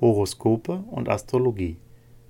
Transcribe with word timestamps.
Horoskope 0.00 0.84
und 0.90 1.08
Astrologie. 1.08 1.76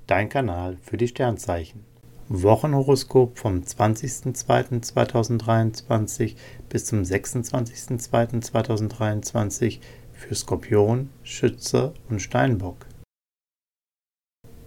Dein 0.06 0.30
Kanal 0.30 0.78
für 0.82 0.96
die 0.96 1.08
Sternzeichen. 1.08 1.84
Wochenhoroskop 2.30 3.38
vom 3.38 3.60
20.02.2023 3.60 6.35
bis 6.69 6.85
zum 6.87 7.03
26.02.2023 7.03 9.79
für 10.12 10.35
Skorpion, 10.35 11.11
Schütze 11.23 11.93
und 12.09 12.21
Steinbock. 12.21 12.87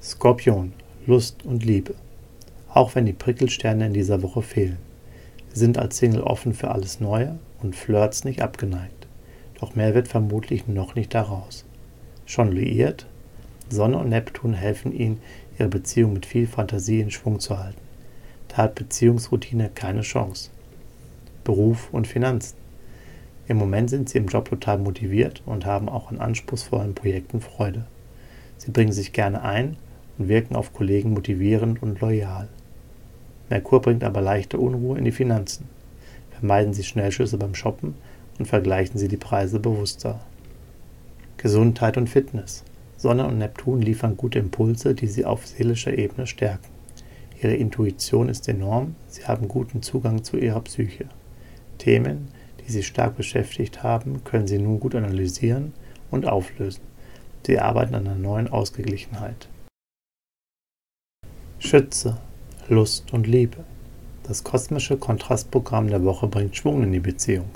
Skorpion, 0.02 0.72
Lust 1.08 1.44
und 1.44 1.66
Liebe. 1.66 1.96
Auch 2.70 2.94
wenn 2.96 3.08
die 3.08 3.14
Prickelsterne 3.14 3.88
in 3.88 3.94
dieser 3.94 4.22
Woche 4.22 4.44
fehlen. 4.44 4.78
Sind 5.54 5.78
als 5.78 5.98
Single 5.98 6.22
offen 6.22 6.54
für 6.54 6.72
alles 6.72 7.00
Neue 7.00 7.40
und 7.62 7.76
Flirts 7.76 8.24
nicht 8.24 8.42
abgeneigt. 8.42 9.08
Doch 9.60 9.76
mehr 9.76 9.94
wird 9.94 10.08
vermutlich 10.08 10.68
noch 10.68 10.96
nicht 10.96 11.14
daraus. 11.14 11.66
Schon 12.32 12.54
liiert? 12.54 13.08
Sonne 13.68 13.98
und 13.98 14.08
Neptun 14.08 14.54
helfen 14.54 14.94
ihnen, 14.94 15.20
ihre 15.60 15.68
Beziehung 15.68 16.14
mit 16.14 16.26
viel 16.26 16.48
Fantasie 16.48 17.02
in 17.02 17.12
Schwung 17.12 17.42
zu 17.42 17.60
halten. 17.60 17.82
Da 18.48 18.56
hat 18.56 18.76
Beziehungsroutine 18.76 19.70
keine 19.76 20.00
Chance. 20.00 20.50
Beruf 21.44 21.90
und 21.92 22.08
Finanzen. 22.08 22.56
Im 23.50 23.58
Moment 23.58 23.90
sind 23.90 24.08
sie 24.08 24.18
im 24.18 24.28
Job 24.28 24.48
total 24.48 24.78
motiviert 24.78 25.44
und 25.46 25.66
haben 25.66 25.90
auch 25.90 26.10
an 26.10 26.20
anspruchsvollen 26.20 26.96
Projekten 26.96 27.42
Freude. 27.42 27.86
Sie 28.58 28.72
bringen 28.72 28.94
sich 28.94 29.12
gerne 29.12 29.42
ein 29.42 29.76
und 30.18 30.30
wirken 30.30 30.56
auf 30.56 30.72
Kollegen 30.72 31.12
motivierend 31.12 31.84
und 31.84 32.00
loyal. 32.00 32.48
Merkur 33.50 33.82
bringt 33.82 34.06
aber 34.06 34.22
leichte 34.22 34.58
Unruhe 34.58 34.98
in 34.98 35.04
die 35.04 35.12
Finanzen. 35.12 35.68
Vermeiden 36.40 36.74
Sie 36.74 36.86
Schnellschüsse 36.86 37.38
beim 37.38 37.56
Shoppen 37.56 37.96
und 38.40 38.46
vergleichen 38.46 38.98
Sie 38.98 39.10
die 39.10 39.18
Preise 39.18 39.60
bewusster. 39.60 40.22
Gesundheit 41.42 41.98
und 41.98 42.08
Fitness. 42.08 42.64
Sonne 42.98 43.26
und 43.26 43.40
Neptun 43.40 43.82
liefern 43.82 44.16
gute 44.16 44.38
Impulse, 44.38 44.94
die 44.94 45.08
Sie 45.08 45.26
auf 45.26 45.48
seelischer 45.48 45.98
Ebene 45.98 46.28
stärken. 46.28 46.68
Ihre 47.42 47.56
Intuition 47.56 48.30
ist 48.30 48.48
enorm, 48.48 48.96
Sie 49.08 49.26
haben 49.26 49.48
guten 49.48 49.82
Zugang 49.82 50.24
zu 50.24 50.38
Ihrer 50.38 50.62
Psyche. 50.62 51.06
Themen, 51.80 52.28
die 52.60 52.72
Sie 52.72 52.84
stark 52.84 53.18
beschäftigt 53.18 53.82
haben, 53.82 54.24
können 54.24 54.46
Sie 54.46 54.60
nun 54.60 54.80
gut 54.80 54.94
analysieren 54.94 55.74
und 56.12 56.28
auflösen. 56.28 56.84
Sie 57.44 57.58
arbeiten 57.58 57.96
an 57.96 58.06
einer 58.06 58.16
neuen 58.16 58.48
Ausgeglichenheit. 58.48 59.50
Schütze, 61.58 62.18
Lust 62.70 63.14
und 63.14 63.26
Liebe. 63.26 63.64
Das 64.28 64.44
kosmische 64.44 64.96
Kontrastprogramm 64.96 65.88
der 65.88 66.04
Woche 66.04 66.28
bringt 66.28 66.56
Schwung 66.56 66.84
in 66.84 66.92
die 66.92 67.00
Beziehung. 67.00 67.50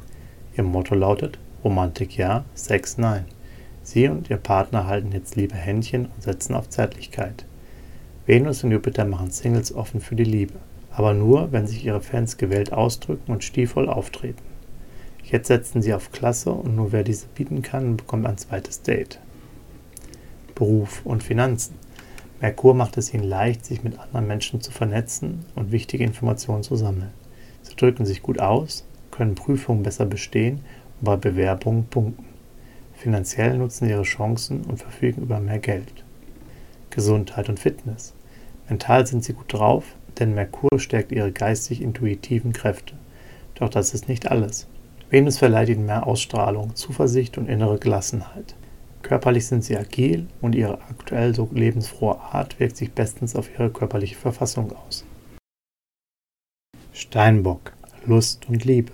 Ihr 0.58 0.64
Motto 0.64 0.96
lautet 0.96 1.38
Romantik 1.64 2.18
ja, 2.18 2.46
Sex 2.56 2.98
nein. 2.98 3.26
Sie 3.86 4.08
und 4.08 4.32
Ihr 4.32 4.38
Partner 4.38 4.88
halten 4.88 5.12
jetzt 5.12 5.36
liebe 5.36 5.54
Händchen 5.54 6.08
und 6.08 6.24
setzen 6.24 6.56
auf 6.56 6.70
Zärtlichkeit. 6.70 7.46
Venus 8.26 8.64
und 8.64 8.72
Jupiter 8.72 9.06
machen 9.06 9.30
Singles 9.30 9.76
offen 9.76 10.02
für 10.02 10.16
die 10.16 10.24
Liebe, 10.24 10.56
aber 10.90 11.14
nur, 11.14 11.52
wenn 11.52 11.68
sich 11.68 11.86
ihre 11.86 12.02
Fans 12.02 12.38
gewählt 12.38 12.74
ausdrücken 12.74 13.32
und 13.32 13.44
stilvoll 13.44 13.88
auftreten. 13.88 14.42
Jetzt 15.24 15.50
setzen 15.50 15.84
sie 15.84 15.94
auf 15.94 16.12
Klasse 16.12 16.50
und 16.50 16.76
nur 16.76 16.94
wer 16.94 17.04
diese 17.04 17.28
bieten 17.28 17.62
kann, 17.62 17.96
bekommt 17.96 18.26
ein 18.26 18.40
zweites 18.40 18.82
Date. 18.82 19.20
Beruf 20.56 21.06
und 21.06 21.22
Finanzen. 21.22 21.76
Merkur 22.42 22.74
macht 22.74 22.98
es 22.98 23.14
ihnen 23.14 23.24
leicht, 23.24 23.66
sich 23.66 23.84
mit 23.84 24.00
anderen 24.00 24.26
Menschen 24.26 24.62
zu 24.62 24.72
vernetzen 24.72 25.46
und 25.54 25.72
wichtige 25.72 26.04
Informationen 26.04 26.64
zu 26.64 26.76
sammeln. 26.76 27.12
Sie 27.62 27.76
drücken 27.76 28.08
sich 28.08 28.24
gut 28.24 28.40
aus, 28.40 28.84
können 29.12 29.36
Prüfungen 29.36 29.84
besser 29.84 30.08
bestehen 30.08 30.62
und 31.02 31.06
bei 31.06 31.18
Bewerbungen 31.18 31.86
punkten. 31.86 32.35
Finanziell 33.06 33.60
nutzen 33.60 33.86
sie 33.86 33.92
ihre 33.92 34.02
Chancen 34.02 34.64
und 34.64 34.80
verfügen 34.80 35.22
über 35.22 35.40
mehr 35.40 35.60
Geld. 35.60 36.04
Gesundheit 36.90 37.50
und 37.50 37.60
Fitness. 37.60 38.16
Mental 38.68 39.06
sind 39.06 39.24
sie 39.24 39.34
gut 39.34 39.54
drauf, 39.54 39.84
denn 40.18 40.34
Merkur 40.34 40.80
stärkt 40.80 41.12
ihre 41.12 41.32
geistig-intuitiven 41.32 42.52
Kräfte. 42.52 42.96
Doch 43.54 43.70
das 43.70 43.94
ist 43.94 44.10
nicht 44.10 44.32
alles. 44.32 44.66
Venus 45.12 45.38
verleiht 45.38 45.70
ihnen 45.70 45.86
mehr 45.86 46.08
Ausstrahlung, 46.08 46.76
Zuversicht 46.76 47.38
und 47.38 47.48
innere 47.48 47.78
Gelassenheit. 47.78 48.56
Körperlich 49.04 49.46
sind 49.46 49.64
sie 49.64 49.78
agil 49.78 50.26
und 50.42 50.56
ihre 50.56 50.82
aktuell 50.90 51.36
so 51.36 51.48
lebensfrohe 51.54 52.20
Art 52.20 52.60
wirkt 52.60 52.76
sich 52.76 52.92
bestens 52.92 53.36
auf 53.36 53.52
ihre 53.54 53.70
körperliche 53.70 54.16
Verfassung 54.16 54.72
aus. 54.88 55.06
Steinbock, 56.92 57.74
Lust 58.08 58.50
und 58.50 58.66
Liebe. 58.66 58.94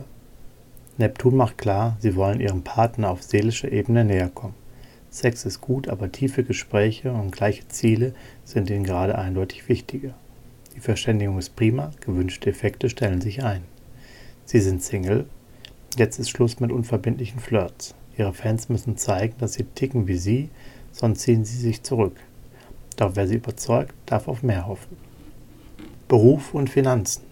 Neptun 1.02 1.36
macht 1.36 1.58
klar, 1.58 1.98
sie 2.00 2.16
wollen 2.16 2.40
ihrem 2.40 2.62
Partner 2.62 3.10
auf 3.10 3.24
seelischer 3.24 3.72
Ebene 3.72 4.06
näher 4.06 4.30
kommen. 4.30 4.54
Sex 5.10 5.46
ist 5.46 5.60
gut, 5.60 5.88
aber 5.90 6.12
tiefe 6.12 6.44
Gespräche 6.44 7.12
und 7.12 7.32
gleiche 7.32 7.68
Ziele 7.68 8.14
sind 8.46 8.70
ihnen 8.70 8.84
gerade 8.84 9.18
eindeutig 9.18 9.68
wichtiger. 9.68 10.14
Die 10.76 10.80
Verständigung 10.80 11.40
ist 11.40 11.56
prima, 11.56 11.90
gewünschte 12.02 12.52
Effekte 12.52 12.88
stellen 12.88 13.20
sich 13.20 13.44
ein. 13.44 13.64
Sie 14.46 14.60
sind 14.60 14.84
Single, 14.84 15.26
jetzt 15.98 16.20
ist 16.20 16.30
Schluss 16.30 16.60
mit 16.60 16.72
unverbindlichen 16.72 17.40
Flirts. 17.40 17.96
Ihre 18.16 18.34
Fans 18.34 18.70
müssen 18.70 18.96
zeigen, 18.96 19.34
dass 19.40 19.54
sie 19.54 19.64
ticken 19.64 20.08
wie 20.08 20.18
sie, 20.18 20.50
sonst 20.92 21.22
ziehen 21.22 21.46
sie 21.46 21.58
sich 21.58 21.82
zurück. 21.82 22.16
Doch 22.96 23.16
wer 23.16 23.28
sie 23.28 23.36
überzeugt, 23.36 23.96
darf 24.06 24.28
auf 24.28 24.44
mehr 24.44 24.68
hoffen. 24.68 24.96
Beruf 26.08 26.54
und 26.54 26.70
Finanzen. 26.70 27.24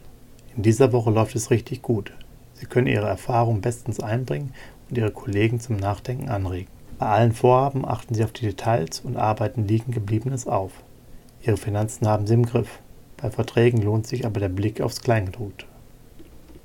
In 0.58 0.64
dieser 0.64 0.92
Woche 0.92 1.12
läuft 1.12 1.36
es 1.36 1.52
richtig 1.52 1.84
gut. 1.84 2.12
Sie 2.60 2.66
können 2.66 2.88
Ihre 2.88 3.08
Erfahrung 3.08 3.62
bestens 3.62 4.02
einbringen 4.02 4.54
und 4.90 4.98
Ihre 4.98 5.12
Kollegen 5.12 5.62
zum 5.62 5.78
Nachdenken 5.78 6.28
anregen. 6.28 6.70
Bei 6.98 7.06
allen 7.06 7.32
Vorhaben 7.32 7.88
achten 7.88 8.14
Sie 8.14 8.24
auf 8.24 8.34
die 8.34 8.46
Details 8.46 9.00
und 9.00 9.16
arbeiten 9.16 9.66
liegen 9.66 9.94
gebliebenes 9.94 10.46
auf. 10.46 10.74
Ihre 11.42 11.56
Finanzen 11.56 12.06
haben 12.08 12.28
Sie 12.28 12.34
im 12.34 12.46
Griff. 12.46 12.80
Bei 13.16 13.32
Verträgen 13.32 13.82
lohnt 13.82 14.08
sich 14.08 14.26
aber 14.26 14.42
der 14.42 14.50
Blick 14.50 14.82
aufs 14.82 15.02
Kleingedruckte. 15.02 15.66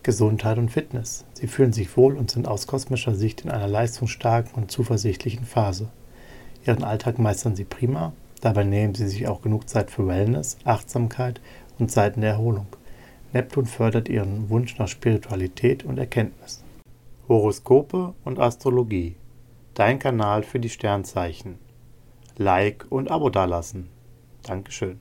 Gesundheit 0.03 0.59
und 0.59 0.71
Fitness. 0.71 1.25
Sie 1.33 1.47
fühlen 1.47 1.73
sich 1.73 1.97
wohl 1.97 2.17
und 2.17 2.31
sind 2.31 2.49
aus 2.49 2.67
kosmischer 2.67 3.15
Sicht 3.15 3.43
in 3.43 3.51
einer 3.51 3.69
leistungsstarken 3.69 4.53
und 4.55 4.71
zuversichtlichen 4.73 5.47
Phase. 5.47 5.89
Ihren 6.67 6.83
Alltag 6.83 7.19
meistern 7.21 7.55
sie 7.55 7.65
prima, 7.65 8.13
dabei 8.41 8.65
nehmen 8.65 8.95
sie 8.95 9.09
sich 9.09 9.29
auch 9.29 9.43
genug 9.43 9.69
Zeit 9.69 9.91
für 9.91 10.07
Wellness, 10.09 10.59
Achtsamkeit 10.65 11.41
und 11.79 11.91
Zeiten 11.91 12.21
der 12.21 12.31
Erholung. 12.31 12.67
Neptun 13.35 13.67
fördert 13.67 14.09
ihren 14.09 14.49
Wunsch 14.49 14.79
nach 14.79 14.87
Spiritualität 14.87 15.85
und 15.85 15.99
Erkenntnis. 15.99 16.63
Horoskope 17.29 18.15
und 18.25 18.39
Astrologie. 18.39 19.17
Dein 19.75 19.99
Kanal 19.99 20.45
für 20.45 20.61
die 20.61 20.69
Sternzeichen. 20.69 21.59
Like 22.37 22.87
und 22.91 23.11
Abo 23.11 23.31
dalassen. 23.31 23.89
Dankeschön. 24.45 25.01